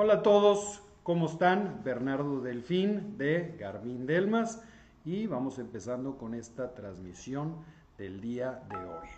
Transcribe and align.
Hola 0.00 0.14
a 0.14 0.22
todos, 0.22 0.80
¿cómo 1.02 1.26
están? 1.26 1.80
Bernardo 1.82 2.40
Delfín 2.40 3.18
de 3.18 3.56
Garmin 3.58 4.06
Delmas 4.06 4.62
y 5.04 5.26
vamos 5.26 5.58
empezando 5.58 6.16
con 6.16 6.34
esta 6.34 6.72
transmisión 6.72 7.56
del 7.98 8.20
día 8.20 8.62
de 8.70 8.76
hoy. 8.76 9.08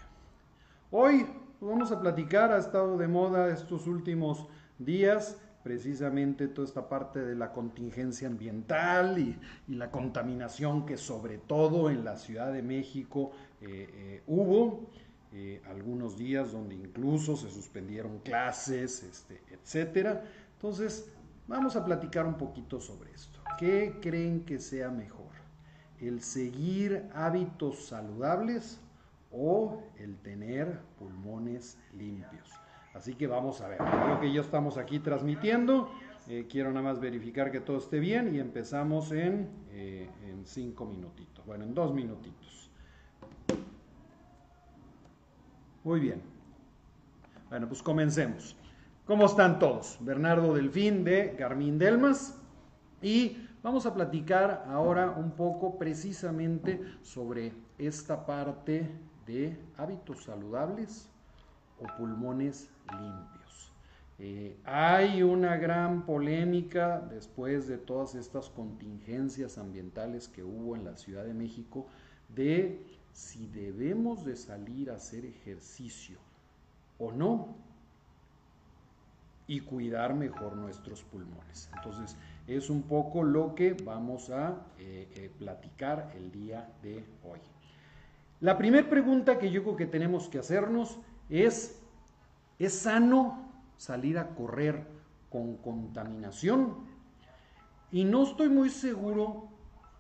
Hoy 0.91 1.27
vamos 1.61 1.93
a 1.93 2.01
platicar, 2.01 2.51
ha 2.51 2.57
estado 2.57 2.97
de 2.97 3.09
moda 3.09 3.53
estos 3.53 3.87
últimos 3.87 4.47
días 4.79 5.37
precisamente 5.63 6.49
toda 6.49 6.67
esta 6.67 6.89
parte 6.89 7.21
de 7.21 7.35
la 7.35 7.53
contingencia 7.53 8.27
ambiental 8.27 9.19
y, 9.19 9.39
la 9.69 9.91
contaminación 9.91 10.87
que 10.87 10.97
sobre 10.97 11.37
todo 11.37 11.91
en 11.91 12.07
la 12.07 12.17
Ciudad 12.17 12.55
de 12.55 12.63
México 12.63 13.33
eh, 13.61 13.87
eh, 13.93 14.23
hubo. 14.27 14.89
Eh, 15.33 15.63
algunos 15.71 16.19
días 16.19 16.51
donde 16.51 16.75
incluso 16.75 17.37
se 17.37 17.49
suspendieron 17.49 18.19
clases, 18.19 19.05
este, 19.05 19.41
etcétera. 19.53 20.25
Entonces, 20.63 21.11
vamos 21.49 21.75
a 21.75 21.87
platicar 21.87 22.27
un 22.27 22.35
poquito 22.35 22.83
sobre 22.83 23.11
esto. 23.13 23.41
¿Qué 23.59 23.97
creen 24.03 24.45
que 24.45 24.59
sea 24.59 24.91
mejor? 24.91 25.31
¿El 25.99 26.21
seguir 26.21 27.09
hábitos 27.15 27.87
saludables 27.87 28.79
o 29.33 29.83
el 29.97 30.19
tener 30.19 30.79
pulmones 30.99 31.79
limpios? 31.95 32.51
Así 32.93 33.15
que 33.15 33.27
vamos 33.27 33.63
a 33.63 33.69
ver. 33.69 33.79
Creo 33.79 34.21
que 34.21 34.31
ya 34.31 34.43
estamos 34.43 34.77
aquí 34.77 34.99
transmitiendo. 34.99 35.91
Eh, 36.29 36.47
quiero 36.47 36.69
nada 36.69 36.83
más 36.83 37.01
verificar 37.01 37.51
que 37.51 37.61
todo 37.61 37.79
esté 37.79 37.99
bien 37.99 38.35
y 38.35 38.39
empezamos 38.39 39.13
en, 39.13 39.49
eh, 39.71 40.11
en 40.27 40.45
cinco 40.45 40.85
minutitos. 40.85 41.47
Bueno, 41.47 41.65
en 41.65 41.73
dos 41.73 41.95
minutitos. 41.95 42.71
Muy 45.85 46.01
bien. 46.01 46.21
Bueno, 47.49 47.67
pues 47.67 47.83
comencemos. 47.83 48.57
¿Cómo 49.11 49.27
están 49.27 49.59
todos? 49.59 49.99
Bernardo 50.03 50.55
Delfín 50.55 51.03
de 51.03 51.35
Garmin 51.37 51.81
Delmas 51.81 52.39
y 53.03 53.39
vamos 53.61 53.85
a 53.85 53.93
platicar 53.93 54.65
ahora 54.69 55.11
un 55.11 55.33
poco 55.33 55.77
precisamente 55.79 56.81
sobre 57.03 57.53
esta 57.77 58.25
parte 58.25 58.89
de 59.27 59.59
hábitos 59.77 60.23
saludables 60.23 61.11
o 61.81 61.89
pulmones 61.99 62.71
limpios. 62.93 63.73
Eh, 64.21 64.57
hay 64.65 65.25
una 65.25 65.57
gran 65.57 66.07
polémica 66.07 67.01
después 67.01 67.67
de 67.67 67.79
todas 67.79 68.15
estas 68.15 68.49
contingencias 68.49 69.59
ambientales 69.59 70.29
que 70.29 70.45
hubo 70.45 70.77
en 70.77 70.85
la 70.85 70.97
Ciudad 70.97 71.25
de 71.25 71.35
México 71.35 71.89
de 72.29 72.87
si 73.13 73.49
debemos 73.49 74.25
de 74.25 74.37
salir 74.37 74.89
a 74.89 74.95
hacer 74.95 75.25
ejercicio 75.25 76.21
o 76.97 77.11
no 77.11 77.70
y 79.51 79.61
cuidar 79.61 80.15
mejor 80.15 80.57
nuestros 80.57 81.03
pulmones. 81.03 81.69
Entonces, 81.77 82.17
es 82.47 82.71
un 82.71 82.83
poco 82.83 83.23
lo 83.23 83.55
que 83.55 83.75
vamos 83.75 84.31
a 84.31 84.67
eh, 84.79 85.09
eh, 85.15 85.31
platicar 85.39 86.13
el 86.17 86.31
día 86.31 86.71
de 86.83 87.05
hoy. 87.25 87.41
La 88.41 88.57
primera 88.57 88.89
pregunta 88.89 89.39
que 89.39 89.51
yo 89.51 89.63
creo 89.63 89.77
que 89.77 89.87
tenemos 89.87 90.29
que 90.29 90.39
hacernos 90.39 90.99
es 91.29 91.81
¿Es 92.61 92.75
sano 92.75 93.51
salir 93.79 94.19
a 94.19 94.35
correr 94.35 94.85
con 95.31 95.57
contaminación? 95.57 96.75
Y 97.91 98.05
no 98.05 98.25
estoy 98.25 98.51
muy 98.51 98.69
seguro 98.69 99.49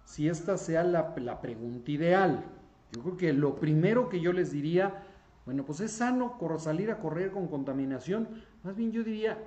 si 0.05 0.29
esta 0.29 0.59
sea 0.59 0.85
la, 0.85 1.41
pregunta 1.41 1.91
ideal. 1.91 2.45
Yo 2.93 3.01
creo 3.01 3.17
que 3.17 3.33
lo 3.33 3.55
primero 3.55 4.11
que 4.11 4.21
yo 4.21 4.35
les 4.35 4.53
diría, 4.53 5.07
bueno, 5.45 5.65
pues 5.65 5.81
es 5.81 5.93
sano 5.93 6.37
salir 6.59 6.91
a 6.91 6.99
correr 6.99 7.31
con 7.31 7.49
contaminación. 7.49 8.29
Más 8.63 8.77
bien 8.77 8.93
yo 8.93 9.03
diría, 9.03 9.39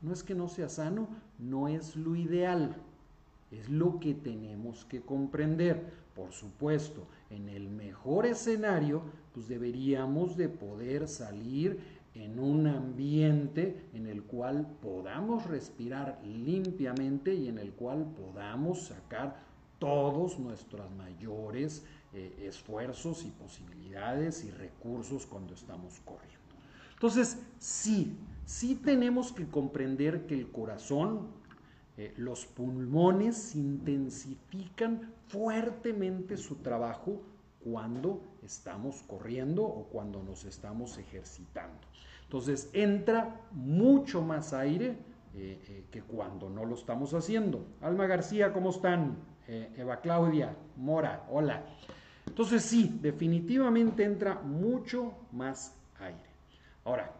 no 0.00 0.12
es 0.12 0.22
que 0.22 0.34
no 0.34 0.48
sea 0.48 0.68
sano, 0.68 1.08
no 1.38 1.68
es 1.68 1.96
lo 1.96 2.16
ideal. 2.16 2.76
Es 3.50 3.68
lo 3.68 4.00
que 4.00 4.14
tenemos 4.14 4.84
que 4.86 5.02
comprender. 5.02 6.02
Por 6.14 6.32
supuesto, 6.32 7.06
en 7.30 7.48
el 7.48 7.68
mejor 7.68 8.26
escenario, 8.26 9.02
pues 9.34 9.48
deberíamos 9.48 10.36
de 10.36 10.48
poder 10.48 11.06
salir 11.06 11.78
en 12.14 12.38
un 12.38 12.66
ambiente 12.66 13.88
en 13.94 14.06
el 14.06 14.22
cual 14.22 14.66
podamos 14.82 15.46
respirar 15.46 16.20
limpiamente 16.24 17.34
y 17.34 17.48
en 17.48 17.58
el 17.58 17.72
cual 17.72 18.06
podamos 18.16 18.86
sacar 18.86 19.36
todos 19.78 20.38
nuestros 20.38 20.90
mayores 20.92 21.84
eh, 22.14 22.46
esfuerzos 22.46 23.24
y 23.24 23.30
posibilidades 23.30 24.44
y 24.44 24.50
recursos 24.50 25.24
cuando 25.24 25.54
estamos 25.54 25.98
corriendo. 26.04 26.36
Entonces, 26.92 27.38
sí, 27.58 28.18
sí 28.44 28.74
tenemos 28.74 29.32
que 29.32 29.48
comprender 29.48 30.26
que 30.26 30.34
el 30.34 30.50
corazón, 30.50 31.28
eh, 31.96 32.12
los 32.18 32.44
pulmones 32.44 33.54
intensifican 33.54 35.10
fuertemente 35.26 36.36
su 36.36 36.56
trabajo 36.56 37.22
cuando 37.64 38.20
estamos 38.42 39.02
corriendo 39.04 39.64
o 39.64 39.84
cuando 39.84 40.22
nos 40.22 40.44
estamos 40.44 40.98
ejercitando. 40.98 41.80
Entonces 42.24 42.68
entra 42.74 43.40
mucho 43.52 44.20
más 44.20 44.52
aire 44.52 44.98
eh, 45.34 45.86
que 45.90 46.02
cuando 46.02 46.50
no 46.50 46.66
lo 46.66 46.74
estamos 46.74 47.14
haciendo. 47.14 47.64
Alma 47.80 48.06
García, 48.06 48.52
¿cómo 48.52 48.68
están? 48.68 49.16
Eva 49.48 50.00
Claudia, 50.02 50.54
Mora, 50.76 51.26
hola. 51.30 51.64
Entonces 52.32 52.62
sí, 52.62 52.98
definitivamente 53.02 54.04
entra 54.04 54.40
mucho 54.40 55.12
más 55.32 55.76
aire. 56.00 56.30
Ahora, 56.82 57.12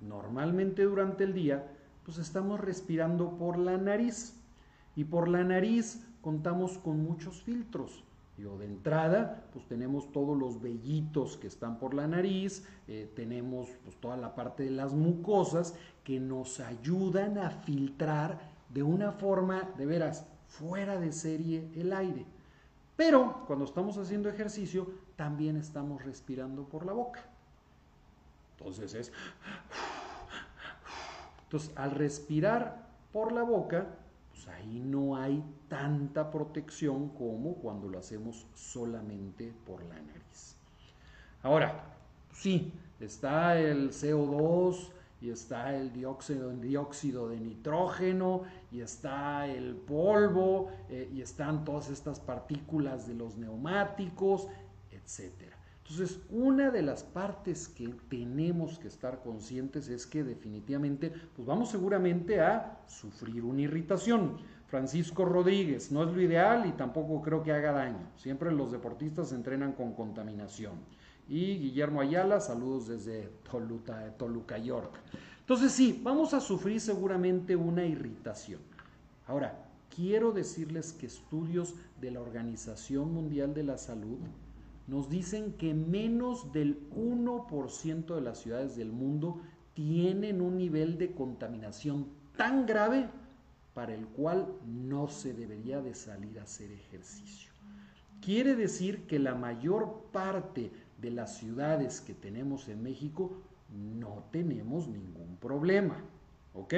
normalmente 0.00 0.84
durante 0.84 1.24
el 1.24 1.34
día, 1.34 1.70
pues 2.06 2.16
estamos 2.16 2.58
respirando 2.58 3.36
por 3.36 3.58
la 3.58 3.76
nariz. 3.76 4.34
Y 4.96 5.04
por 5.04 5.28
la 5.28 5.44
nariz 5.44 6.02
contamos 6.22 6.78
con 6.78 7.04
muchos 7.04 7.42
filtros 7.42 8.02
de 8.38 8.64
entrada, 8.64 9.44
pues 9.52 9.66
tenemos 9.66 10.10
todos 10.10 10.34
los 10.38 10.62
vellitos 10.62 11.36
que 11.36 11.46
están 11.46 11.78
por 11.78 11.92
la 11.92 12.06
nariz, 12.06 12.64
eh, 12.88 13.12
tenemos 13.14 13.68
pues, 13.84 13.96
toda 13.96 14.16
la 14.16 14.34
parte 14.34 14.62
de 14.62 14.70
las 14.70 14.94
mucosas 14.94 15.74
que 16.04 16.18
nos 16.18 16.58
ayudan 16.60 17.36
a 17.36 17.50
filtrar 17.50 18.40
de 18.70 18.82
una 18.82 19.12
forma, 19.12 19.68
de 19.76 19.84
veras, 19.84 20.24
fuera 20.48 20.98
de 20.98 21.12
serie 21.12 21.68
el 21.74 21.92
aire. 21.92 22.24
Pero 23.00 23.44
cuando 23.46 23.64
estamos 23.64 23.96
haciendo 23.96 24.28
ejercicio, 24.28 24.86
también 25.16 25.56
estamos 25.56 26.04
respirando 26.04 26.64
por 26.64 26.84
la 26.84 26.92
boca. 26.92 27.24
Entonces 28.58 28.92
es... 28.92 29.12
Entonces, 31.44 31.72
al 31.78 31.92
respirar 31.92 32.90
por 33.10 33.32
la 33.32 33.42
boca, 33.42 33.86
pues 34.28 34.46
ahí 34.48 34.82
no 34.84 35.16
hay 35.16 35.42
tanta 35.68 36.30
protección 36.30 37.08
como 37.08 37.54
cuando 37.54 37.88
lo 37.88 37.98
hacemos 37.98 38.46
solamente 38.54 39.50
por 39.64 39.82
la 39.84 39.94
nariz. 39.94 40.56
Ahora, 41.42 41.82
sí, 42.34 42.70
está 43.00 43.58
el 43.58 43.92
CO2 43.92 44.90
y 45.20 45.30
está 45.30 45.76
el 45.76 45.92
dióxido, 45.92 46.50
dióxido 46.50 47.28
de 47.28 47.40
nitrógeno 47.40 48.42
y 48.70 48.80
está 48.80 49.46
el 49.46 49.76
polvo 49.76 50.70
eh, 50.88 51.10
y 51.12 51.20
están 51.20 51.64
todas 51.64 51.90
estas 51.90 52.20
partículas 52.20 53.06
de 53.06 53.14
los 53.14 53.36
neumáticos, 53.36 54.48
etcétera. 54.90 55.56
Entonces, 55.82 56.20
una 56.30 56.70
de 56.70 56.82
las 56.82 57.02
partes 57.02 57.68
que 57.68 57.88
tenemos 58.08 58.78
que 58.78 58.86
estar 58.86 59.22
conscientes 59.22 59.88
es 59.88 60.06
que 60.06 60.22
definitivamente, 60.22 61.12
pues 61.34 61.46
vamos 61.46 61.70
seguramente 61.70 62.40
a 62.40 62.80
sufrir 62.86 63.42
una 63.42 63.62
irritación. 63.62 64.36
Francisco 64.68 65.24
Rodríguez, 65.24 65.90
no 65.90 66.04
es 66.04 66.14
lo 66.14 66.20
ideal 66.20 66.64
y 66.66 66.72
tampoco 66.72 67.20
creo 67.20 67.42
que 67.42 67.50
haga 67.50 67.72
daño. 67.72 68.08
Siempre 68.16 68.52
los 68.52 68.70
deportistas 68.70 69.32
entrenan 69.32 69.72
con 69.72 69.94
contaminación. 69.94 70.74
Y 71.30 71.58
Guillermo 71.58 72.00
Ayala, 72.00 72.40
saludos 72.40 72.88
desde 72.88 73.30
Toluca, 73.48 74.12
Toluca, 74.18 74.58
York. 74.58 74.98
Entonces 75.38 75.70
sí, 75.70 76.00
vamos 76.02 76.34
a 76.34 76.40
sufrir 76.40 76.80
seguramente 76.80 77.54
una 77.54 77.86
irritación. 77.86 78.58
Ahora, 79.28 79.64
quiero 79.94 80.32
decirles 80.32 80.92
que 80.92 81.06
estudios 81.06 81.76
de 82.00 82.10
la 82.10 82.20
Organización 82.20 83.14
Mundial 83.14 83.54
de 83.54 83.62
la 83.62 83.78
Salud 83.78 84.18
nos 84.88 85.08
dicen 85.08 85.52
que 85.52 85.72
menos 85.72 86.52
del 86.52 86.90
1% 86.90 88.12
de 88.12 88.20
las 88.20 88.38
ciudades 88.38 88.74
del 88.74 88.90
mundo 88.90 89.40
tienen 89.74 90.40
un 90.40 90.58
nivel 90.58 90.98
de 90.98 91.12
contaminación 91.12 92.08
tan 92.36 92.66
grave 92.66 93.08
para 93.72 93.94
el 93.94 94.04
cual 94.08 94.48
no 94.66 95.06
se 95.06 95.32
debería 95.32 95.80
de 95.80 95.94
salir 95.94 96.40
a 96.40 96.42
hacer 96.42 96.72
ejercicio. 96.72 97.52
Quiere 98.20 98.56
decir 98.56 99.06
que 99.06 99.18
la 99.18 99.34
mayor 99.34 100.06
parte 100.12 100.70
de 101.00 101.10
las 101.10 101.36
ciudades 101.36 102.00
que 102.00 102.14
tenemos 102.14 102.68
en 102.68 102.82
México 102.82 103.32
no 103.72 104.24
tenemos 104.30 104.88
ningún 104.88 105.36
problema. 105.36 106.02
¿Ok? 106.54 106.74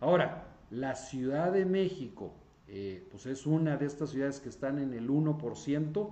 Ahora, 0.00 0.46
la 0.70 0.94
Ciudad 0.94 1.52
de 1.52 1.64
México, 1.64 2.32
eh, 2.66 3.06
pues 3.10 3.26
es 3.26 3.46
una 3.46 3.76
de 3.76 3.86
estas 3.86 4.10
ciudades 4.10 4.40
que 4.40 4.48
están 4.48 4.78
en 4.78 4.94
el 4.94 5.08
1%, 5.10 6.10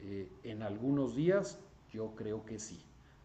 eh, 0.00 0.28
en 0.42 0.62
algunos 0.62 1.14
días 1.14 1.58
yo 1.92 2.14
creo 2.16 2.44
que 2.44 2.58
sí. 2.58 2.80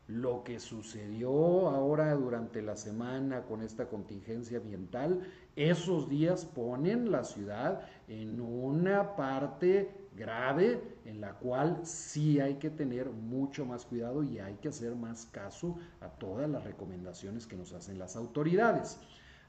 lo 0.07 0.43
que 0.43 0.59
sucedió 0.59 1.69
ahora 1.69 2.15
durante 2.15 2.63
la 2.63 2.75
semana 2.75 3.43
con 3.43 3.61
esta 3.61 3.87
contingencia 3.87 4.57
ambiental, 4.57 5.21
esos 5.55 6.09
días 6.09 6.45
ponen 6.45 7.11
la 7.11 7.23
ciudad 7.23 7.81
en 8.07 8.41
una 8.41 9.15
parte 9.15 9.91
grave 10.19 10.81
en 11.05 11.21
la 11.21 11.33
cual 11.33 11.79
sí 11.83 12.39
hay 12.41 12.55
que 12.55 12.69
tener 12.69 13.09
mucho 13.09 13.65
más 13.65 13.85
cuidado 13.85 14.21
y 14.21 14.37
hay 14.37 14.55
que 14.55 14.67
hacer 14.67 14.93
más 14.95 15.25
caso 15.25 15.77
a 16.01 16.09
todas 16.09 16.49
las 16.49 16.65
recomendaciones 16.65 17.47
que 17.47 17.55
nos 17.55 17.71
hacen 17.73 17.97
las 17.97 18.17
autoridades. 18.17 18.99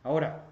Ahora, 0.04 0.46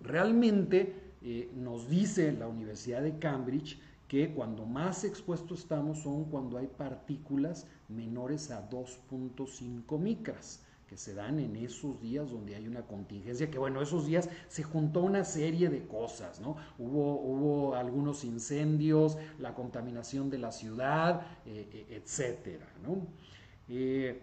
realmente 0.00 1.12
eh, 1.20 1.52
nos 1.54 1.88
dice 1.88 2.32
la 2.32 2.48
Universidad 2.48 3.02
de 3.02 3.18
Cambridge 3.18 3.78
que 4.08 4.32
cuando 4.32 4.64
más 4.64 5.04
expuestos 5.04 5.60
estamos 5.60 6.02
son 6.02 6.24
cuando 6.24 6.58
hay 6.58 6.66
partículas 6.66 7.66
menores 7.88 8.50
a 8.50 8.68
2.5 8.68 9.98
micras 9.98 10.64
que 10.92 10.98
se 10.98 11.14
dan 11.14 11.40
en 11.40 11.56
esos 11.56 11.98
días 12.02 12.30
donde 12.30 12.54
hay 12.54 12.68
una 12.68 12.82
contingencia, 12.82 13.50
que 13.50 13.58
bueno, 13.58 13.80
esos 13.80 14.04
días 14.04 14.28
se 14.48 14.62
juntó 14.62 15.00
una 15.00 15.24
serie 15.24 15.70
de 15.70 15.86
cosas, 15.86 16.38
¿no? 16.38 16.58
Hubo, 16.78 17.18
hubo 17.18 17.74
algunos 17.76 18.24
incendios, 18.24 19.16
la 19.38 19.54
contaminación 19.54 20.28
de 20.28 20.36
la 20.36 20.52
ciudad, 20.52 21.22
eh, 21.46 21.66
eh, 21.72 21.86
etcétera, 21.88 22.66
¿no? 22.82 23.06
Eh, 23.70 24.20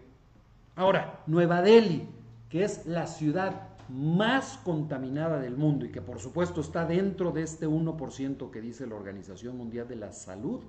ahora, 0.76 1.24
Nueva 1.26 1.60
Delhi, 1.60 2.06
que 2.48 2.62
es 2.62 2.86
la 2.86 3.08
ciudad 3.08 3.70
más 3.88 4.56
contaminada 4.58 5.40
del 5.40 5.56
mundo 5.56 5.86
y 5.86 5.90
que 5.90 6.00
por 6.00 6.20
supuesto 6.20 6.60
está 6.60 6.86
dentro 6.86 7.32
de 7.32 7.42
este 7.42 7.66
1% 7.66 8.50
que 8.52 8.60
dice 8.60 8.86
la 8.86 8.94
Organización 8.94 9.56
Mundial 9.56 9.88
de 9.88 9.96
la 9.96 10.12
Salud, 10.12 10.60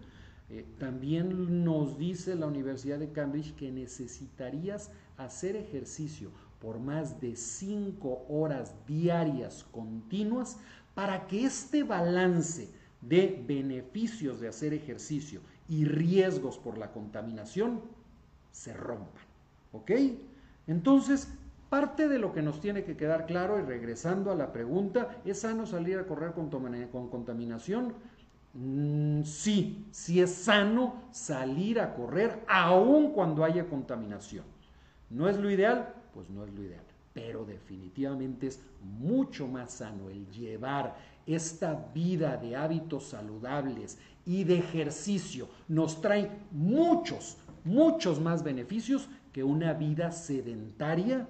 también 0.80 1.64
nos 1.64 1.98
dice 1.98 2.36
la 2.36 2.46
Universidad 2.48 3.00
de 3.00 3.12
Cambridge 3.14 3.56
que 3.56 3.72
necesitarías 3.72 4.92
hacer 5.18 5.56
ejercicio 5.56 6.32
por 6.60 6.80
más 6.80 7.20
de 7.20 7.36
5 7.36 8.26
horas 8.30 8.74
diarias 8.88 9.66
continuas 9.72 10.58
para 10.94 11.28
que 11.28 11.46
este 11.46 11.84
balance 11.84 12.70
de 13.02 13.44
beneficios 13.48 14.40
de 14.40 14.48
hacer 14.48 14.74
ejercicio 14.74 15.42
y 15.68 15.86
riesgos 15.86 16.58
por 16.58 16.78
la 16.78 16.92
contaminación 16.92 17.82
se 18.52 18.74
rompan. 18.74 19.24
¿Ok? 19.72 19.92
Entonces, 20.68 21.30
Parte 21.72 22.10
de 22.10 22.20
lo 22.20 22.34
que 22.34 22.42
nos 22.42 22.60
tiene 22.60 22.84
que 22.84 22.98
quedar 22.98 23.26
claro, 23.26 23.58
y 23.58 23.62
regresando 23.62 24.30
a 24.30 24.36
la 24.36 24.52
pregunta, 24.52 25.22
¿es 25.24 25.40
sano 25.40 25.66
salir 25.66 25.98
a 26.00 26.06
correr 26.06 26.34
con, 26.34 26.50
contaminación? 27.08 27.94
Mm, 28.54 29.24
sí, 29.24 29.88
sí 29.90 30.20
es 30.20 30.34
sano 30.34 30.96
salir 31.12 31.80
a 31.80 31.96
correr 31.96 32.44
aun 32.50 33.14
cuando 33.14 33.46
haya 33.46 33.70
contaminación. 33.70 34.44
¿No 35.12 35.28
es 35.30 35.38
lo 35.38 35.50
ideal? 35.50 35.94
Pues 36.14 36.30
no 36.30 36.44
es 36.46 36.54
lo 36.54 36.64
ideal. 36.64 36.84
Pero 37.14 37.44
definitivamente 37.46 38.48
es 38.48 38.62
mucho 38.82 39.48
más 39.48 39.72
sano 39.74 40.10
el 40.10 40.30
llevar 40.32 40.96
esta 41.26 41.74
vida 41.94 42.38
de 42.38 42.56
hábitos 42.56 43.08
saludables 43.10 43.98
y 44.26 44.44
de 44.46 44.58
ejercicio. 44.58 45.50
Nos 45.68 46.02
trae 46.02 46.32
muchos, 46.52 47.38
muchos 47.64 48.20
más 48.20 48.44
beneficios 48.44 49.10
que 49.34 49.44
una 49.44 49.74
vida 49.74 50.12
sedentaria 50.12 51.28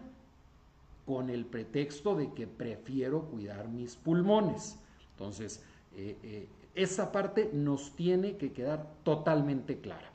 con 1.06 1.30
el 1.30 1.46
pretexto 1.46 2.16
de 2.16 2.32
que 2.34 2.48
prefiero 2.48 3.26
cuidar 3.26 3.68
mis 3.68 3.96
pulmones. 3.96 4.78
Entonces, 5.14 5.64
eh, 5.96 6.18
eh, 6.24 6.50
esa 6.76 7.12
parte 7.12 7.50
nos 7.54 7.96
tiene 7.96 8.38
que 8.38 8.54
quedar 8.54 8.88
totalmente 9.04 9.80
clara. 9.80 10.11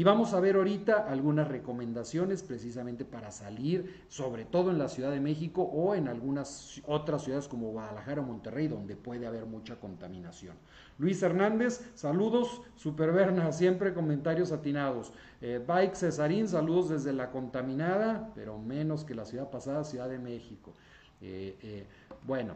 Y 0.00 0.02
vamos 0.02 0.32
a 0.32 0.40
ver 0.40 0.56
ahorita 0.56 1.10
algunas 1.10 1.46
recomendaciones 1.46 2.42
precisamente 2.42 3.04
para 3.04 3.30
salir, 3.30 4.02
sobre 4.08 4.46
todo 4.46 4.70
en 4.70 4.78
la 4.78 4.88
Ciudad 4.88 5.10
de 5.10 5.20
México 5.20 5.62
o 5.62 5.94
en 5.94 6.08
algunas 6.08 6.80
otras 6.86 7.22
ciudades 7.22 7.48
como 7.48 7.72
Guadalajara 7.72 8.22
o 8.22 8.24
Monterrey, 8.24 8.66
donde 8.66 8.96
puede 8.96 9.26
haber 9.26 9.44
mucha 9.44 9.76
contaminación. 9.76 10.56
Luis 10.96 11.22
Hernández, 11.22 11.82
saludos. 11.94 12.62
Superberna, 12.76 13.52
siempre 13.52 13.92
comentarios 13.92 14.52
atinados. 14.52 15.12
Eh, 15.42 15.62
Bike 15.68 15.94
Cesarín, 15.94 16.48
saludos 16.48 16.88
desde 16.88 17.12
la 17.12 17.30
contaminada, 17.30 18.32
pero 18.34 18.56
menos 18.56 19.04
que 19.04 19.14
la 19.14 19.26
ciudad 19.26 19.50
pasada, 19.50 19.84
Ciudad 19.84 20.08
de 20.08 20.18
México. 20.18 20.72
Eh, 21.20 21.58
eh, 21.62 21.86
bueno, 22.26 22.54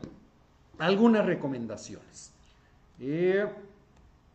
algunas 0.78 1.26
recomendaciones. 1.26 2.32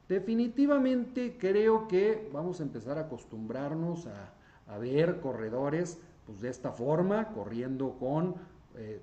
Definitivamente 0.09 1.38
creo 1.39 1.88
que 1.88 2.29
vamos 2.33 2.59
a 2.59 2.63
empezar 2.63 2.97
a 2.97 3.01
acostumbrarnos 3.01 4.07
a, 4.07 4.33
ver 4.79 5.19
corredores 5.21 5.97
pues, 6.25 6.41
de 6.41 6.50
esta 6.50 6.71
forma, 6.71 7.29
corriendo 7.29 7.97
con 7.97 8.35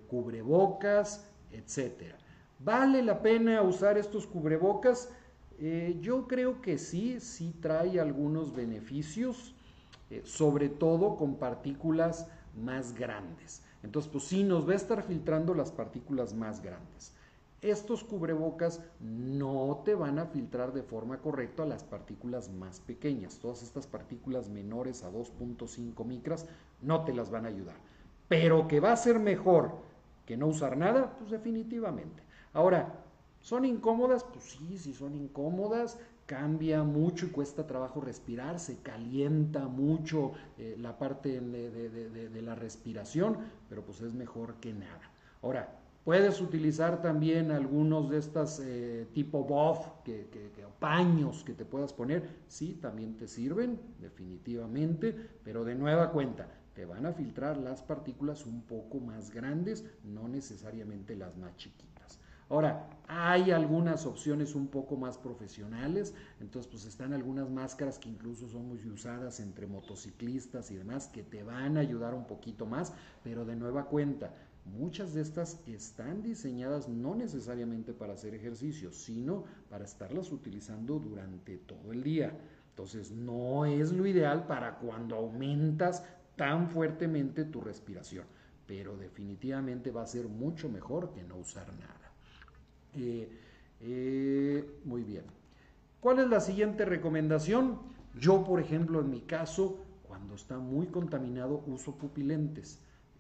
cubrebocas, 0.09 1.27
etcétera. 1.51 2.17
¿Vale 2.59 3.03
la 3.03 3.21
pena 3.21 3.63
usar 3.63 3.99
estos 3.99 4.27
cubrebocas? 4.27 5.11
Eh, 5.59 5.99
yo 6.01 6.27
creo 6.27 6.61
que 6.61 6.79
sí, 6.79 7.21
sí 7.21 7.55
trae 7.61 8.01
algunos 8.01 8.55
beneficios, 8.55 9.55
eh, 10.11 10.23
sobre 10.25 10.69
todo 10.69 11.17
con 11.17 11.37
partículas 11.37 12.29
más 12.55 12.95
grandes. 12.95 13.63
Entonces, 13.83 14.11
pues 14.11 14.25
sí, 14.25 14.43
nos 14.43 14.69
va 14.69 14.73
a 14.73 14.77
estar 14.77 15.03
filtrando 15.03 15.55
las 15.55 15.71
partículas 15.71 16.35
más 16.35 16.63
grandes. 16.63 17.13
Estos 17.67 18.05
cubrebocas 18.05 18.81
no 19.01 19.83
te 19.85 19.97
van 19.97 20.21
a 20.21 20.27
filtrar 20.27 20.73
de 20.73 20.85
forma 20.85 21.19
correcta 21.19 21.65
las 21.65 21.83
partículas 21.83 22.49
más 22.49 22.79
pequeñas. 22.79 23.41
Todas 23.41 23.65
estas 23.65 23.89
partículas 23.89 24.49
menores 24.49 25.03
a 25.03 25.11
2.5 25.11 26.05
micras 26.05 26.47
no 26.81 27.05
te 27.05 27.13
las 27.13 27.29
van 27.31 27.45
a 27.45 27.49
ayudar. 27.49 27.75
Pero 28.29 28.69
que 28.69 28.79
va 28.79 28.93
a 28.93 28.97
ser 28.97 29.19
mejor 29.19 29.73
que 30.27 30.37
no 30.37 30.47
usar 30.47 30.77
nada, 30.77 31.17
pues 31.19 31.33
definitivamente. 31.33 32.23
Ahora, 32.53 33.03
¿son 33.41 33.65
incómodas? 33.65 34.23
Pues 34.23 34.45
sí, 34.45 34.79
sí 34.79 34.95
son 34.95 35.17
incómodas, 35.17 35.99
cambia 36.27 36.85
mucho 36.85 37.27
y 37.27 37.31
cuesta 37.31 37.67
trabajo 37.67 38.01
respirar, 38.01 38.61
se 38.61 38.79
calienta 38.79 39.67
mucho 39.67 40.33
eh, 40.57 40.77
la 40.79 40.99
parte 40.99 41.41
de, 41.41 42.43
la 42.43 42.55
respiración, 42.55 43.39
pero 43.69 43.83
pues 43.83 44.01
es 44.03 44.15
mejor 44.15 44.55
que 44.61 44.73
nada. 44.73 45.11
Ahora, 45.43 45.81
puedes 46.07 46.41
utilizar 46.41 47.03
también 47.03 47.51
algunos 47.51 48.09
de 48.09 48.19
estas 48.19 48.61
eh, 48.61 49.09
tipo 49.13 49.43
buff, 49.43 49.89
que, 50.05 50.29
paños 50.79 51.43
que 51.43 51.53
te 51.53 51.65
puedas 51.65 51.93
poner, 51.93 52.29
sí, 52.47 52.79
también 52.81 53.17
te 53.17 53.27
sirven, 53.27 53.81
definitivamente, 54.01 55.13
pero 55.43 55.65
de 55.65 55.75
nueva 55.75 56.13
cuenta, 56.13 56.47
te 56.75 56.85
van 56.85 57.07
a 57.07 57.13
filtrar 57.13 57.57
las 57.57 57.83
partículas 57.83 58.47
un 58.47 58.63
poco 58.63 59.01
más 59.01 59.33
grandes, 59.33 59.85
no 60.05 60.29
necesariamente 60.29 61.17
las 61.17 61.37
más 61.39 61.57
chiquitas. 61.57 62.21
Ahora, 62.49 62.89
hay 63.09 63.51
algunas 63.51 64.07
opciones 64.07 64.55
un 64.55 64.69
poco 64.69 64.97
más 64.97 65.19
profesionales, 65.19 66.15
entonces 66.41 66.71
pues 66.71 66.85
están 66.85 67.13
algunas 67.15 67.51
máscaras 67.51 67.99
que 67.99 68.09
incluso 68.09 68.47
son 68.47 68.69
muy 68.69 68.79
usadas 68.87 69.41
entre 69.41 69.67
motociclistas 69.67 70.71
y 70.71 70.77
demás 70.77 71.09
que 71.09 71.25
te 71.25 71.43
van 71.43 71.77
a 71.77 71.81
ayudar 71.81 72.15
un 72.15 72.29
poquito 72.29 72.65
más, 72.65 72.93
pero 73.25 73.45
de 73.45 73.57
nueva 73.57 73.87
cuenta, 73.87 74.33
muchas 74.67 75.15
de 75.15 75.23
estas 75.23 75.61
están 75.67 76.23
diseñadas 76.23 76.89
no 76.89 77.15
necesariamente 77.15 77.93
para 77.93 78.15
hacer 78.15 78.35
ejercicio, 78.35 78.93
sino 78.93 79.45
para 79.71 79.85
estarlas 79.85 80.33
utilizando 80.33 80.99
durante 80.99 81.57
todo 81.59 81.93
el 81.93 82.03
día. 82.03 82.37
Entonces 82.71 83.11
no 83.11 83.65
es 83.65 83.93
lo 83.93 84.07
ideal 84.07 84.47
para 84.47 84.79
cuando 84.79 85.17
aumentas 85.17 86.05
tan 86.37 86.69
fuertemente 86.69 87.45
tu 87.45 87.61
respiración, 87.61 88.27
pero 88.67 88.97
definitivamente 88.97 89.91
va 89.91 90.03
a 90.03 90.07
ser 90.07 90.29
mucho 90.29 90.69
mejor 90.69 91.13
que 91.13 91.23
no 91.23 91.37
usar 91.37 91.67
nada. 91.75 92.13
Eh, 92.95 93.29
eh, 93.81 94.81
muy 94.85 95.03
bien. 95.03 95.25
¿Cuál 96.01 96.19
es 96.19 96.29
la 96.29 96.41
siguiente 96.41 96.85
recomendación? 96.85 97.79
Yo, 98.19 98.45
por 98.45 98.61
ejemplo, 98.61 99.01
en 99.01 99.11
mi 99.11 99.23
caso, 99.23 99.79
cuando 100.03 100.35
está 100.35 100.59
muy 100.59 100.87
contaminado, 100.87 101.63
uso 101.67 101.97
pupilentes. 101.97 102.79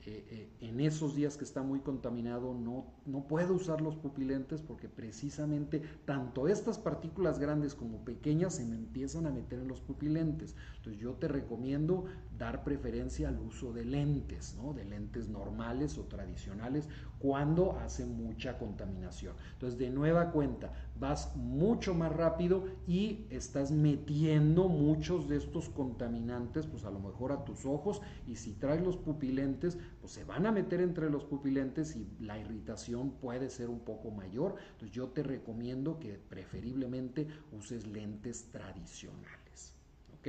Eh, 0.08 0.24
eh, 0.30 0.48
en 0.60 0.78
esos 0.78 1.16
días 1.16 1.36
que 1.36 1.42
está 1.42 1.62
muy 1.62 1.80
contaminado 1.80 2.54
no, 2.54 2.86
no 3.06 3.26
puedo 3.26 3.54
usar 3.54 3.80
los 3.80 3.96
pupilentes 3.96 4.62
porque 4.62 4.88
precisamente 4.88 5.82
tanto 6.04 6.46
estas 6.46 6.78
partículas 6.78 7.40
grandes 7.40 7.74
como 7.74 8.04
pequeñas 8.04 8.54
se 8.54 8.64
me 8.64 8.76
empiezan 8.76 9.26
a 9.26 9.30
meter 9.30 9.58
en 9.58 9.66
los 9.66 9.80
pupilentes. 9.80 10.54
Entonces 10.76 11.02
yo 11.02 11.14
te 11.14 11.26
recomiendo 11.26 12.04
dar 12.38 12.62
preferencia 12.62 13.28
al 13.28 13.40
uso 13.40 13.72
de 13.72 13.84
lentes, 13.84 14.54
¿no? 14.54 14.74
de 14.74 14.84
lentes 14.84 15.28
normales 15.28 15.98
o 15.98 16.04
tradicionales 16.04 16.88
cuando 17.18 17.72
hace 17.72 18.06
mucha 18.06 18.58
contaminación. 18.58 19.34
Entonces 19.54 19.76
de 19.76 19.90
nueva 19.90 20.30
cuenta, 20.30 20.72
vas 20.98 21.34
mucho 21.36 21.94
más 21.94 22.12
rápido 22.12 22.64
y 22.86 23.26
estás 23.30 23.70
metiendo 23.70 24.68
muchos 24.68 25.28
de 25.28 25.36
estos 25.36 25.68
contaminantes, 25.68 26.66
pues 26.66 26.84
a 26.84 26.90
lo 26.90 27.00
mejor 27.00 27.32
a 27.32 27.44
tus 27.44 27.64
ojos 27.66 28.00
y 28.26 28.36
si 28.36 28.52
traes 28.52 28.82
los 28.82 28.96
pupilentes, 28.96 29.78
pues 30.00 30.12
se 30.12 30.24
van 30.24 30.46
a 30.46 30.52
meter 30.52 30.80
entre 30.80 31.10
los 31.10 31.24
pupilentes 31.24 31.96
y 31.96 32.08
la 32.20 32.38
irritación 32.38 33.10
puede 33.12 33.50
ser 33.50 33.68
un 33.68 33.80
poco 33.80 34.10
mayor. 34.10 34.56
Entonces 34.72 34.94
yo 34.94 35.08
te 35.08 35.22
recomiendo 35.22 35.98
que 35.98 36.18
preferiblemente 36.28 37.26
uses 37.52 37.86
lentes 37.86 38.50
tradicionales. 38.50 39.74
¿Ok? 40.18 40.28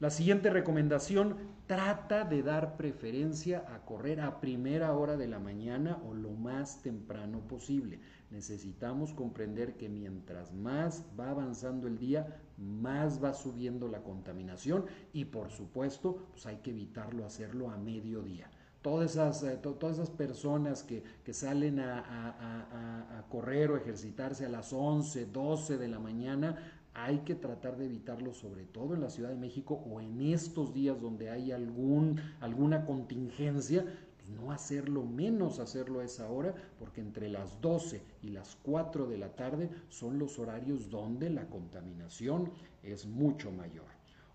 La 0.00 0.10
siguiente 0.10 0.50
recomendación, 0.50 1.36
trata 1.66 2.24
de 2.24 2.42
dar 2.42 2.76
preferencia 2.76 3.64
a 3.74 3.86
correr 3.86 4.20
a 4.20 4.40
primera 4.40 4.92
hora 4.92 5.16
de 5.16 5.28
la 5.28 5.38
mañana 5.38 5.98
o 6.06 6.14
lo 6.14 6.30
más 6.30 6.82
temprano 6.82 7.40
posible. 7.46 8.00
Necesitamos 8.30 9.12
comprender 9.12 9.76
que 9.76 9.88
mientras 9.88 10.52
más 10.52 11.04
va 11.18 11.30
avanzando 11.30 11.86
el 11.86 11.98
día, 11.98 12.40
más 12.56 13.22
va 13.22 13.34
subiendo 13.34 13.88
la 13.88 14.02
contaminación 14.02 14.86
y 15.12 15.26
por 15.26 15.50
supuesto, 15.50 16.28
pues 16.32 16.46
hay 16.46 16.56
que 16.56 16.70
evitarlo 16.70 17.24
hacerlo 17.24 17.70
a 17.70 17.76
mediodía. 17.76 18.50
Todas 18.82 19.12
esas, 19.12 19.42
eh, 19.44 19.56
todas 19.56 19.96
esas 19.96 20.10
personas 20.10 20.82
que, 20.82 21.02
salen 21.32 21.80
a, 21.80 23.18
a, 23.18 23.24
correr 23.30 23.70
o 23.70 23.76
ejercitarse 23.76 24.44
a 24.44 24.50
las 24.50 24.72
11, 24.72 25.26
12 25.26 25.78
de 25.78 25.88
la 25.88 25.98
mañana, 25.98 26.58
hay 26.92 27.20
que 27.20 27.34
tratar 27.34 27.76
de 27.76 27.86
evitarlo, 27.86 28.32
sobre 28.34 28.64
todo 28.64 28.94
en 28.94 29.00
la 29.00 29.10
Ciudad 29.10 29.30
de 29.30 29.36
México 29.36 29.82
o 29.90 30.00
en 30.00 30.20
estos 30.20 30.72
días 30.72 31.00
donde 31.00 31.30
hay 31.30 31.50
algún, 31.50 32.20
alguna 32.40 32.84
contingencia, 32.84 33.84
pues 34.24 34.40
no 34.40 34.52
hacerlo 34.52 35.04
menos 35.04 35.58
hacerlo 35.58 36.00
a 36.00 36.04
esa 36.04 36.28
hora, 36.28 36.54
porque 36.78 37.00
entre 37.00 37.28
las 37.28 37.60
12 37.60 38.02
y 38.22 38.30
las 38.30 38.56
4 38.62 39.06
de 39.06 39.18
la 39.18 39.34
tarde 39.34 39.70
son 39.88 40.18
los 40.18 40.38
horarios 40.38 40.90
donde 40.90 41.30
la 41.30 41.48
contaminación 41.48 42.50
es 42.82 43.06
mucho 43.06 43.50
mayor. 43.50 43.86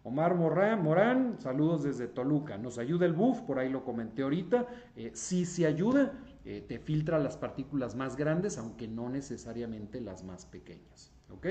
Omar 0.04 0.36
Morán, 0.36 0.84
Morán, 0.84 1.36
saludos 1.40 1.84
desde 1.84 2.08
Toluca. 2.08 2.58
Nos 2.58 2.78
ayuda 2.78 3.06
el 3.06 3.14
buff, 3.14 3.42
por 3.42 3.60
ahí 3.60 3.70
lo 3.70 3.84
comenté 3.84 4.22
ahorita. 4.22 4.66
Eh, 4.96 5.12
sí, 5.14 5.46
sí 5.46 5.66
ayuda, 5.66 6.14
eh, 6.46 6.64
te 6.66 6.80
filtra 6.80 7.20
las 7.20 7.36
partículas 7.36 7.96
más 7.96 8.16
grandes, 8.16 8.58
aunque 8.58 8.88
no 8.88 9.10
necesariamente 9.10 10.00
las 10.00 10.24
más 10.24 10.46
pequeñas. 10.46 11.12
¿Ok? 11.32 11.48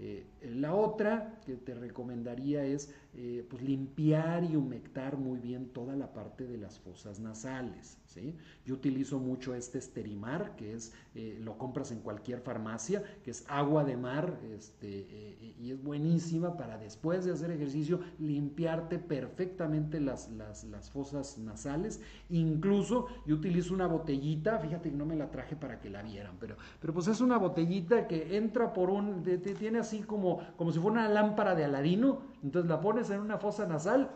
Eh, 0.00 0.25
la 0.55 0.75
otra 0.75 1.40
que 1.45 1.57
te 1.57 1.75
recomendaría 1.75 2.64
es 2.64 2.95
eh, 3.14 3.45
pues 3.50 3.62
limpiar 3.62 4.45
y 4.45 4.55
humectar 4.55 5.17
muy 5.17 5.40
bien 5.40 5.71
toda 5.71 5.97
la 5.97 6.12
parte 6.12 6.47
de 6.47 6.57
las 6.57 6.78
fosas 6.78 7.19
nasales. 7.19 7.99
¿sí? 8.07 8.37
Yo 8.64 8.75
utilizo 8.75 9.19
mucho 9.19 9.57
este 9.57 9.78
esterimar, 9.78 10.55
que 10.55 10.75
es, 10.75 10.93
eh, 11.17 11.40
lo 11.43 11.59
compras 11.59 11.90
en 11.90 11.99
cualquier 11.99 12.40
farmacia, 12.40 13.02
que 13.25 13.33
es 13.33 13.45
agua 13.49 13.83
de 13.83 13.97
mar, 13.97 14.38
este, 14.55 15.37
y 15.59 15.73
es 15.73 15.83
buenísima 15.83 16.57
para 16.57 16.78
después 16.78 17.25
de 17.25 17.33
hacer 17.33 17.50
ejercicio 17.50 17.99
limpiarte 18.21 19.00
perfectamente 19.00 19.99
las, 19.99 20.31
las, 20.31 20.62
las, 20.62 20.90
fosas 20.90 21.38
nasales. 21.38 22.00
Incluso 22.31 23.09
yo 23.26 23.35
utilizo 23.35 23.75
una 23.75 23.88
botellita, 23.88 24.61
fíjate 24.61 24.90
que 24.90 24.97
no 24.97 25.07
me 25.07 25.17
la 25.17 25.33
traje 25.33 25.57
para 25.57 25.81
que 25.81 25.90
la 25.90 26.02
vieran, 26.02 26.37
pero, 26.38 26.57
pero 26.81 26.95
pues 26.95 27.09
es 27.09 27.21
una 27.21 27.37
botellita 27.37 28.07
que 28.07 28.37
entra 28.37 28.73
por 28.73 28.90
un, 28.90 29.25
tiene 29.59 29.81
así 29.88 30.02
como, 30.02 30.40
como 30.57 30.71
si 30.71 30.78
fuera 30.78 31.00
una 31.00 31.09
lámpara 31.09 31.54
de 31.54 31.64
Aladino, 31.64 32.21
entonces 32.42 32.68
la 32.68 32.80
pones 32.80 33.09
en 33.11 33.21
una 33.21 33.38
fosa 33.38 33.66
nasal 33.66 34.11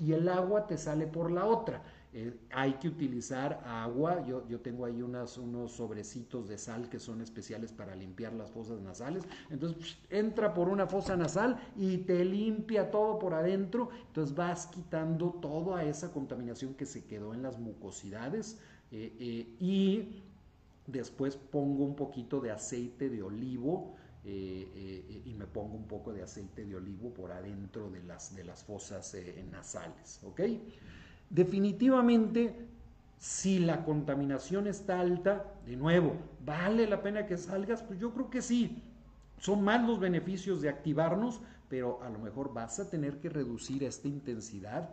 y, 0.00 0.12
el 0.12 0.28
agua 0.28 0.66
te 0.66 0.78
sale 0.78 1.06
por 1.06 1.30
la 1.30 1.44
otra. 1.44 1.82
Eh, 2.14 2.34
hay 2.50 2.74
que 2.74 2.88
utilizar 2.88 3.60
agua, 3.66 4.24
yo, 4.26 4.48
yo 4.48 4.60
tengo 4.60 4.86
ahí 4.86 5.02
unos 5.02 5.32
sobrecitos 5.72 6.48
de 6.48 6.56
sal 6.56 6.88
que 6.88 6.98
son 6.98 7.20
especiales 7.20 7.70
para 7.70 7.94
limpiar 7.94 8.32
las 8.32 8.50
fosas 8.50 8.80
nasales, 8.80 9.24
entonces 9.50 9.98
entra 10.08 10.54
por 10.54 10.68
una 10.70 10.86
fosa 10.86 11.16
nasal 11.16 11.60
y 11.76 11.98
te 11.98 12.24
limpia 12.24 12.90
todo 12.90 13.18
por 13.18 13.34
adentro, 13.34 13.90
entonces 14.06 14.34
vas 14.34 14.68
quitando 14.68 15.32
toda 15.42 15.84
esa 15.84 16.10
contaminación 16.10 16.72
que 16.74 16.86
se 16.86 17.04
quedó 17.04 17.34
en 17.34 17.42
las 17.42 17.58
mucosidades 17.58 18.58
eh, 18.90 19.12
eh, 19.20 19.56
y 19.60 20.22
después 20.86 21.36
pongo 21.36 21.84
un 21.84 21.94
poquito 21.94 22.40
de 22.40 22.50
aceite 22.50 23.10
de 23.10 23.22
olivo, 23.22 23.94
eh, 24.24 24.68
eh, 24.74 25.22
y 25.26 25.34
me 25.34 25.46
pongo 25.46 25.76
un 25.76 25.86
poco 25.86 26.12
de 26.12 26.22
aceite 26.22 26.64
de 26.64 26.74
olivo 26.74 27.14
por 27.14 27.30
adentro 27.30 27.88
de 27.88 28.02
las, 28.02 28.34
de 28.34 28.44
las 28.44 28.64
fosas 28.64 29.14
eh, 29.14 29.44
nasales. 29.50 30.20
¿ok? 30.24 30.40
Definitivamente, 31.30 32.66
si 33.18 33.60
la 33.60 33.84
contaminación 33.84 34.66
está 34.66 35.00
alta, 35.00 35.44
de 35.64 35.76
nuevo, 35.76 36.14
¿vale 36.44 36.86
la 36.86 37.00
pena 37.00 37.26
que 37.26 37.38
salgas? 37.38 37.82
Pues 37.82 38.00
yo 38.00 38.12
creo 38.12 38.28
que 38.28 38.42
sí. 38.42 38.82
Son 39.38 39.62
más 39.62 39.86
los 39.86 40.00
beneficios 40.00 40.60
de 40.60 40.68
activarnos, 40.68 41.40
pero 41.68 42.02
a 42.02 42.10
lo 42.10 42.18
mejor 42.18 42.52
vas 42.52 42.80
a 42.80 42.90
tener 42.90 43.20
que 43.20 43.28
reducir 43.28 43.84
esta 43.84 44.08
intensidad 44.08 44.90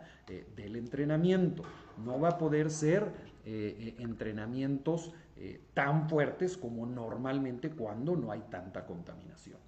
del 0.54 0.76
entrenamiento. 0.76 1.64
No 2.04 2.20
va 2.20 2.30
a 2.30 2.38
poder 2.38 2.70
ser 2.70 3.10
entrenamientos 3.44 5.12
eh, 5.36 5.60
tan 5.74 6.08
fuertes 6.08 6.56
como 6.56 6.86
normalmente 6.86 7.70
cuando 7.70 8.16
no 8.16 8.32
hay 8.32 8.40
tanta 8.50 8.86
contaminación. 8.86 9.58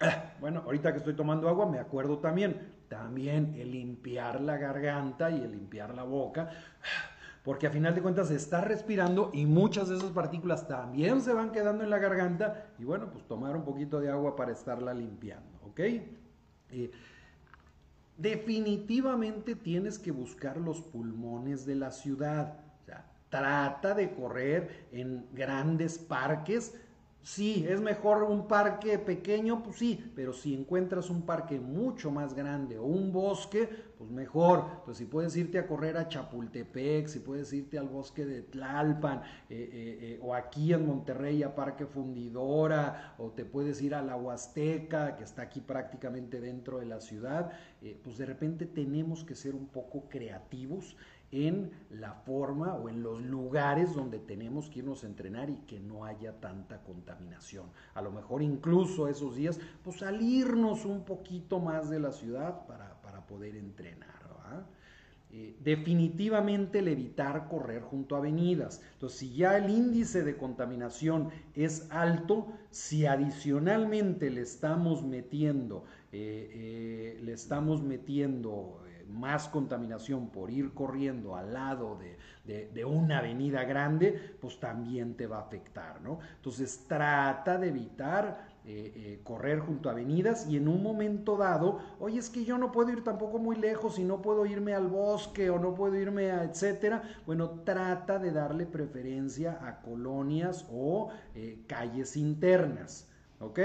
Ah, 0.00 0.32
bueno, 0.40 0.62
ahorita 0.64 0.92
que 0.92 0.98
estoy 0.98 1.14
tomando 1.14 1.48
agua 1.48 1.66
me 1.66 1.78
acuerdo 1.78 2.18
también, 2.18 2.72
también 2.88 3.54
el 3.58 3.72
limpiar 3.72 4.40
la 4.40 4.56
garganta 4.56 5.30
y 5.30 5.40
el 5.42 5.52
limpiar 5.52 5.94
la 5.94 6.04
boca, 6.04 6.50
porque 7.44 7.66
a 7.66 7.70
final 7.70 7.94
de 7.94 8.02
cuentas 8.02 8.28
se 8.28 8.36
está 8.36 8.60
respirando 8.60 9.30
y 9.32 9.46
muchas 9.46 9.88
de 9.88 9.96
esas 9.96 10.10
partículas 10.10 10.68
también 10.68 11.20
se 11.20 11.32
van 11.32 11.50
quedando 11.50 11.82
en 11.82 11.90
la 11.90 11.98
garganta 11.98 12.66
y 12.78 12.84
bueno, 12.84 13.10
pues 13.10 13.24
tomar 13.26 13.56
un 13.56 13.64
poquito 13.64 14.00
de 14.00 14.10
agua 14.10 14.36
para 14.36 14.52
estarla 14.52 14.94
limpiando, 14.94 15.58
¿ok? 15.64 15.80
Eh, 15.80 16.90
definitivamente 18.18 19.54
tienes 19.54 19.98
que 19.98 20.10
buscar 20.10 20.58
los 20.58 20.82
pulmones 20.82 21.64
de 21.64 21.76
la 21.76 21.92
ciudad. 21.92 22.60
O 22.82 22.84
sea, 22.84 23.06
trata 23.30 23.94
de 23.94 24.12
correr 24.12 24.88
en 24.92 25.24
grandes 25.32 25.98
parques 25.98 26.74
Sí, 27.22 27.66
es 27.68 27.80
mejor 27.80 28.22
un 28.22 28.48
parque 28.48 28.98
pequeño, 28.98 29.62
pues 29.62 29.76
sí, 29.76 30.12
pero 30.14 30.32
si 30.32 30.54
encuentras 30.54 31.10
un 31.10 31.22
parque 31.22 31.60
mucho 31.60 32.10
más 32.10 32.32
grande 32.32 32.78
o 32.78 32.84
un 32.84 33.12
bosque, 33.12 33.68
pues 33.98 34.10
mejor. 34.10 34.64
Entonces, 34.78 34.98
si 34.98 35.04
puedes 35.04 35.36
irte 35.36 35.58
a 35.58 35.66
correr 35.66 35.96
a 35.98 36.08
Chapultepec, 36.08 37.06
si 37.08 37.18
puedes 37.18 37.52
irte 37.52 37.78
al 37.78 37.88
bosque 37.88 38.24
de 38.24 38.42
Tlalpan, 38.42 39.18
eh, 39.18 39.22
eh, 39.50 39.98
eh, 40.00 40.20
o 40.22 40.34
aquí 40.34 40.72
en 40.72 40.86
Monterrey 40.86 41.42
a 41.42 41.54
Parque 41.54 41.84
Fundidora, 41.84 43.14
o 43.18 43.30
te 43.30 43.44
puedes 43.44 43.82
ir 43.82 43.94
a 43.94 44.02
la 44.02 44.16
Huasteca, 44.16 45.16
que 45.16 45.24
está 45.24 45.42
aquí 45.42 45.60
prácticamente 45.60 46.40
dentro 46.40 46.78
de 46.78 46.86
la 46.86 47.00
ciudad, 47.00 47.52
pues 48.02 48.18
de 48.18 48.26
repente 48.26 48.66
tenemos 48.66 49.24
que 49.24 49.34
ser 49.34 49.54
un 49.54 49.66
poco 49.66 50.08
creativos 50.08 50.96
en 51.30 51.70
la 51.90 52.14
forma 52.14 52.74
o 52.74 52.88
en 52.88 53.02
los 53.02 53.22
lugares 53.22 53.94
donde 53.94 54.18
tenemos 54.18 54.68
que 54.70 54.80
irnos 54.80 55.04
a 55.04 55.08
entrenar 55.08 55.50
y 55.50 55.56
que 55.66 55.78
no 55.78 56.04
haya 56.04 56.40
tanta 56.40 56.82
contaminación. 56.82 57.66
A 57.94 58.02
lo 58.02 58.10
mejor 58.10 58.42
incluso 58.42 59.08
esos 59.08 59.36
días, 59.36 59.60
pues 59.84 59.98
salirnos 59.98 60.84
un 60.84 61.04
poquito 61.04 61.60
más 61.60 61.90
de 61.90 62.00
la 62.00 62.12
ciudad 62.12 62.66
para, 62.66 62.96
poder 63.28 63.56
entrenar. 63.56 64.18
Eh, 65.30 65.54
definitivamente 65.62 66.78
el 66.78 66.88
evitar 66.88 67.48
correr 67.48 67.82
junto 67.82 68.14
a 68.14 68.18
avenidas. 68.18 68.80
Entonces, 68.94 69.18
si 69.18 69.34
ya 69.34 69.58
el 69.58 69.68
índice 69.68 70.24
de 70.24 70.38
contaminación 70.38 71.28
es 71.54 71.86
alto, 71.90 72.46
si 72.70 73.04
adicionalmente 73.04 74.30
le 74.30 74.40
estamos 74.40 75.04
metiendo, 75.04 75.84
eh, 76.12 77.16
eh, 77.18 77.20
le 77.22 77.32
estamos 77.34 77.82
metiendo 77.82 78.80
más 79.08 79.48
contaminación 79.48 80.28
por 80.28 80.50
ir 80.50 80.72
corriendo 80.74 81.36
al 81.36 81.52
lado 81.52 81.98
de, 81.98 82.84
una 82.84 83.18
avenida 83.18 83.64
grande, 83.64 84.36
pues 84.40 84.58
también 84.58 85.14
te 85.14 85.26
va 85.26 85.38
a 85.38 85.42
afectar, 85.42 86.00
¿no? 86.00 86.18
Entonces 86.36 86.84
trata 86.88 87.58
de 87.58 87.68
evitar 87.68 88.48
eh, 88.64 88.92
eh, 88.96 89.20
correr 89.24 89.60
junto 89.60 89.88
a 89.88 89.92
avenidas 89.92 90.46
y 90.46 90.56
en 90.56 90.68
un 90.68 90.82
momento 90.82 91.36
dado, 91.36 91.80
oye, 92.00 92.18
es 92.18 92.28
que 92.28 92.44
yo 92.44 92.58
no 92.58 92.70
puedo 92.70 92.90
ir 92.90 93.02
tampoco 93.02 93.38
muy 93.38 93.56
lejos 93.56 93.98
y 93.98 94.04
no 94.04 94.20
puedo 94.20 94.44
irme 94.44 94.74
al 94.74 94.88
bosque 94.88 95.48
o 95.48 95.58
no 95.58 95.74
puedo 95.74 95.96
irme 95.96 96.30
a 96.30 96.44
etcétera. 96.44 97.02
Bueno, 97.26 97.62
trata 97.64 98.18
de 98.18 98.30
darle 98.30 98.66
preferencia 98.66 99.58
a 99.66 99.80
colonias 99.80 100.66
o 100.70 101.10
eh, 101.34 101.62
calles 101.66 102.16
internas. 102.16 103.08
¿Ok? 103.40 103.60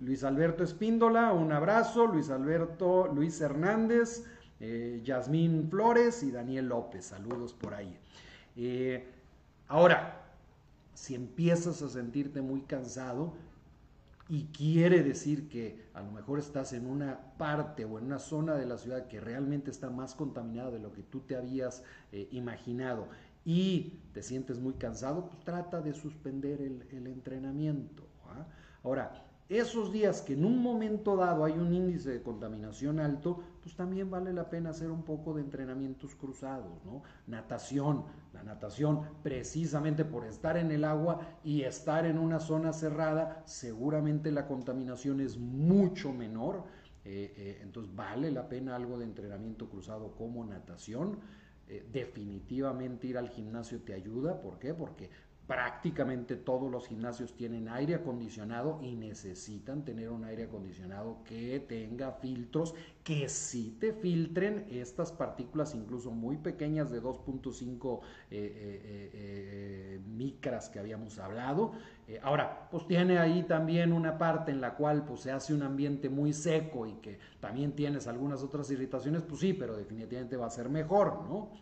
Luis 0.00 0.22
Alberto 0.22 0.62
Espíndola, 0.62 1.32
un 1.32 1.52
abrazo. 1.52 2.06
Luis 2.06 2.30
Alberto, 2.30 3.08
Luis 3.12 3.40
Hernández, 3.40 4.24
eh, 4.60 5.00
Yasmín 5.04 5.68
Flores 5.70 6.22
y 6.22 6.30
Daniel 6.30 6.68
López, 6.68 7.06
saludos 7.06 7.52
por 7.52 7.74
ahí. 7.74 7.96
ahora, 9.68 10.24
si 10.94 11.14
empiezas 11.14 11.80
a 11.82 11.88
sentirte 11.88 12.40
muy 12.40 12.62
cansado, 12.62 13.34
y 14.28 14.44
quiere 14.46 15.02
decir 15.02 15.48
que 15.48 15.88
a 15.94 16.02
lo 16.02 16.12
mejor 16.12 16.38
estás 16.38 16.74
en 16.74 16.86
una 16.86 17.18
parte 17.38 17.86
o 17.86 17.98
en 17.98 18.04
una 18.04 18.18
zona 18.18 18.56
de 18.56 18.66
la 18.66 18.76
ciudad 18.76 19.06
que 19.06 19.20
realmente 19.20 19.70
está 19.70 19.88
más 19.88 20.14
contaminada 20.14 20.70
de 20.70 20.80
lo 20.80 20.92
que 20.92 21.02
tú 21.02 21.20
te 21.20 21.34
habías 21.34 21.82
eh, 22.12 22.28
imaginado 22.30 23.08
y 23.46 24.00
te 24.12 24.22
sientes 24.22 24.58
muy 24.58 24.74
cansado, 24.74 25.26
pues 25.28 25.42
trata 25.44 25.80
de 25.80 25.94
suspender 25.94 26.60
el, 26.60 27.06
entrenamiento. 27.06 28.02
¿ah? 28.26 28.46
Ahora, 28.84 29.24
esos 29.48 29.92
días 29.92 30.20
que 30.20 30.34
en 30.34 30.44
un 30.44 30.62
momento 30.62 31.16
dado 31.16 31.44
hay 31.44 31.54
un 31.54 31.72
índice 31.72 32.10
de 32.10 32.22
contaminación 32.22 33.00
alto, 33.00 33.42
pues 33.62 33.74
también 33.74 34.10
vale 34.10 34.32
la 34.32 34.50
pena 34.50 34.70
hacer 34.70 34.90
un 34.90 35.02
poco 35.02 35.32
de 35.34 35.40
entrenamientos 35.40 36.14
cruzados, 36.14 36.84
¿no? 36.84 37.02
Natación, 37.26 38.04
la 38.34 38.42
natación 38.42 39.02
precisamente 39.22 40.04
por 40.04 40.26
estar 40.26 40.58
en 40.58 40.70
el 40.70 40.84
agua 40.84 41.20
y 41.42 41.62
estar 41.62 42.04
en 42.04 42.18
una 42.18 42.40
zona 42.40 42.72
cerrada, 42.74 43.42
seguramente 43.46 44.30
la 44.30 44.46
contaminación 44.46 45.20
es 45.20 45.38
mucho 45.38 46.12
menor, 46.12 46.64
eh, 47.04 47.32
eh, 47.36 47.58
entonces 47.62 47.94
vale 47.94 48.30
la 48.30 48.50
pena 48.50 48.76
algo 48.76 48.98
de 48.98 49.04
entrenamiento 49.04 49.70
cruzado 49.70 50.12
como 50.12 50.44
natación. 50.44 51.20
Eh, 51.70 51.86
definitivamente 51.92 53.08
ir 53.08 53.18
al 53.18 53.28
gimnasio 53.28 53.82
te 53.82 53.92
ayuda, 53.92 54.40
¿por 54.40 54.58
qué? 54.58 54.72
Porque 54.72 55.10
prácticamente 55.48 56.36
todos 56.36 56.70
los 56.70 56.86
gimnasios 56.86 57.34
tienen 57.34 57.70
aire 57.70 57.94
acondicionado 57.94 58.80
y 58.82 58.94
necesitan 58.96 59.82
tener 59.82 60.10
un 60.10 60.24
aire 60.24 60.44
acondicionado 60.44 61.24
que 61.24 61.58
tenga 61.58 62.12
filtros 62.12 62.74
que 63.02 63.30
sí 63.30 63.74
te 63.80 63.94
filtren 63.94 64.66
estas 64.70 65.10
partículas 65.10 65.74
incluso 65.74 66.10
muy 66.10 66.36
pequeñas 66.36 66.90
de 66.90 67.02
2.5 67.02 68.00
eh, 68.00 68.02
eh, 68.30 69.10
eh, 69.14 70.00
micras 70.06 70.68
que 70.68 70.80
habíamos 70.80 71.18
hablado. 71.18 71.72
ahora, 72.22 72.68
pues 72.70 72.86
tiene 72.86 73.18
ahí 73.18 73.42
también 73.44 73.94
una 73.94 74.18
parte 74.18 74.50
en 74.50 74.60
la 74.60 74.74
cual 74.74 75.06
pues 75.06 75.20
se 75.20 75.30
hace 75.30 75.54
un 75.54 75.62
ambiente 75.62 76.10
muy 76.10 76.34
seco 76.34 76.86
y 76.86 76.92
que 76.96 77.18
también 77.40 77.72
tienes 77.72 78.06
algunas 78.06 78.42
otras 78.42 78.70
irritaciones, 78.70 79.22
pues 79.22 79.40
sí, 79.40 79.54
pero 79.54 79.78
definitivamente 79.78 80.36
va 80.36 80.46
a 80.46 80.50
ser 80.50 80.68
mejor, 80.68 81.22
¿no? 81.26 81.52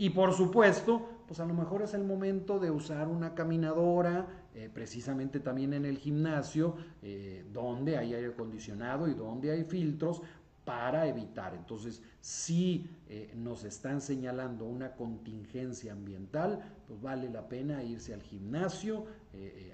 Y 0.00 0.08
por 0.08 0.32
supuesto, 0.32 1.06
pues 1.28 1.40
a 1.40 1.44
lo 1.44 1.52
mejor 1.52 1.82
es 1.82 1.92
el 1.92 2.04
momento 2.04 2.58
de 2.58 2.70
usar 2.70 3.06
una 3.06 3.34
caminadora, 3.34 4.46
eh, 4.54 4.70
precisamente 4.72 5.40
también 5.40 5.74
en 5.74 5.84
el 5.84 5.98
gimnasio, 5.98 6.74
eh, 7.02 7.44
donde 7.52 7.98
hay 7.98 8.14
aire 8.14 8.28
acondicionado 8.28 9.08
y 9.08 9.12
donde 9.12 9.50
hay 9.50 9.64
filtros 9.64 10.22
para 10.64 11.06
evitar. 11.06 11.54
Entonces, 11.54 12.02
si 12.22 12.88
eh, 13.10 13.34
nos 13.36 13.64
están 13.64 14.00
señalando 14.00 14.64
una 14.64 14.92
contingencia 14.96 15.92
ambiental, 15.92 16.60
pues 16.88 16.98
vale 17.02 17.28
la 17.28 17.46
pena 17.46 17.82
irse 17.82 18.14
al 18.14 18.22
gimnasio, 18.22 19.04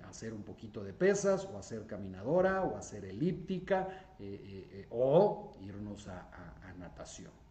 hacer 0.08 0.32
un 0.32 0.42
poquito 0.42 0.82
de 0.82 0.92
pesas, 0.92 1.44
o 1.44 1.56
hacer 1.56 1.86
caminadora, 1.86 2.64
o 2.64 2.76
hacer 2.76 3.04
elíptica, 3.04 3.88
o 4.90 5.52
irnos 5.62 6.08
a 6.08 6.74
natación. 6.78 7.45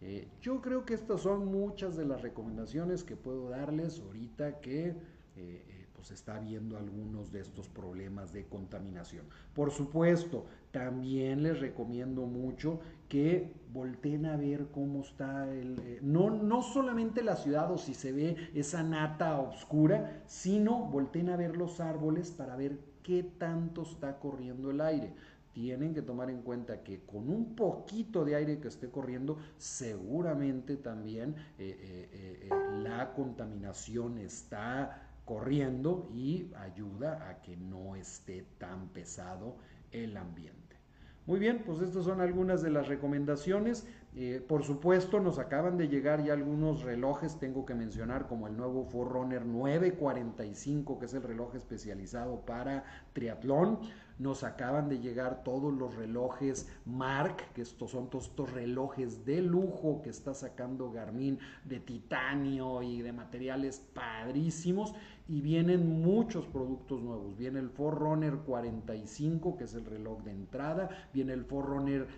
Eh, 0.00 0.28
yo 0.40 0.60
creo 0.60 0.84
que 0.84 0.94
estas 0.94 1.22
son 1.22 1.46
muchas 1.46 1.96
de 1.96 2.04
las 2.04 2.22
recomendaciones 2.22 3.02
que 3.02 3.16
puedo 3.16 3.48
darles 3.48 4.00
ahorita 4.00 4.60
que 4.60 4.88
eh, 4.88 4.94
eh, 5.36 5.86
pues 5.92 6.12
está 6.12 6.38
viendo 6.38 6.78
algunos 6.78 7.32
de 7.32 7.40
estos 7.40 7.68
problemas 7.68 8.32
de 8.32 8.46
contaminación. 8.46 9.26
Por 9.54 9.72
supuesto, 9.72 10.46
también 10.70 11.42
les 11.42 11.58
recomiendo 11.58 12.26
mucho 12.26 12.80
que 13.08 13.52
volteen 13.72 14.26
a 14.26 14.36
ver 14.36 14.68
cómo 14.70 15.00
está 15.00 15.52
el, 15.52 15.98
no, 16.02 16.30
no 16.30 16.62
solamente 16.62 17.24
la 17.24 17.34
ciudad 17.34 17.72
o 17.72 17.78
si 17.78 17.94
se 17.94 18.12
ve 18.12 18.36
esa 18.54 18.84
nata 18.84 19.40
oscura, 19.40 20.22
sino 20.26 20.84
volteen 20.84 21.30
a 21.30 21.36
ver 21.36 21.56
los 21.56 21.80
árboles 21.80 22.30
para 22.30 22.54
ver 22.54 22.78
qué 23.02 23.24
tanto 23.24 23.82
está 23.82 24.20
corriendo 24.20 24.70
el 24.70 24.80
aire 24.80 25.12
tienen 25.58 25.92
que 25.92 26.02
tomar 26.02 26.30
en 26.30 26.42
cuenta 26.42 26.84
que 26.84 27.00
con 27.00 27.28
un 27.28 27.56
poquito 27.56 28.24
de 28.24 28.36
aire 28.36 28.60
que 28.60 28.68
esté 28.68 28.90
corriendo, 28.90 29.38
seguramente 29.56 30.76
también 30.76 31.34
eh, 31.58 31.76
eh, 32.12 32.48
eh, 32.48 32.48
la 32.80 33.12
contaminación 33.12 34.18
está 34.18 35.02
corriendo 35.24 36.08
y 36.14 36.52
ayuda 36.56 37.28
a 37.28 37.42
que 37.42 37.56
no 37.56 37.96
esté 37.96 38.46
tan 38.58 38.90
pesado 38.90 39.56
el 39.90 40.16
ambiente. 40.16 40.76
Muy 41.26 41.40
bien, 41.40 41.64
pues 41.66 41.80
estas 41.80 42.04
son 42.04 42.20
algunas 42.20 42.62
de 42.62 42.70
las 42.70 42.86
recomendaciones. 42.86 43.84
por 44.46 44.62
supuesto, 44.62 45.20
nos 45.20 45.38
acaban 45.40 45.76
de 45.76 45.88
llegar 45.88 46.24
ya 46.24 46.34
algunos 46.34 46.82
relojes, 46.82 47.38
tengo 47.38 47.66
que 47.66 47.74
mencionar 47.74 48.28
como 48.28 48.46
el 48.46 48.56
nuevo 48.56 48.84
Forerunner 48.84 49.44
945, 49.44 50.98
que 51.00 51.06
es 51.06 51.14
el 51.14 51.22
reloj 51.24 51.56
especializado 51.56 52.46
para 52.46 52.84
triatlón. 53.12 53.80
Nos 54.18 54.44
acaban 54.44 54.88
de 54.88 54.98
llegar 54.98 55.44
todos 55.44 55.72
los 55.72 55.94
relojes 55.94 56.68
Mark, 56.84 57.36
que 57.54 57.62
estos 57.62 57.90
son 57.90 58.10
todos 58.10 58.26
estos 58.26 58.52
relojes 58.52 59.24
de 59.24 59.42
lujo 59.42 60.00
que 60.02 60.10
está 60.10 60.34
sacando 60.34 60.90
Garmin 60.90 61.38
de 61.64 61.80
titanio 61.80 62.82
y 62.82 63.02
de 63.02 63.12
materiales 63.12 63.82
padrísimos 63.94 64.94
y 65.28 65.42
vienen 65.42 66.02
muchos 66.02 66.46
productos 66.46 67.02
nuevos. 67.02 67.36
Viene 67.36 67.60
el 67.60 67.68
Forerunner 67.68 68.38
45, 68.38 69.58
que 69.58 69.64
es 69.64 69.74
el 69.74 69.84
reloj 69.84 70.22
de 70.22 70.30
entrada, 70.30 70.88
viene 71.12 71.34
el 71.34 71.44
Forerunner 71.44 72.08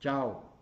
Chao. 0.00 0.53